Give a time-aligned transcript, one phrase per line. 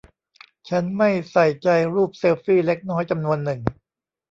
[0.69, 3.59] ฉันไม่ใส่ใจรูปเซลฟี่เล็กน้อยจำนวนหนึ่ง